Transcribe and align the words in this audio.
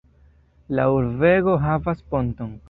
La 0.79 0.87
urbego 0.99 1.55
havas 1.67 2.03
ponton. 2.15 2.59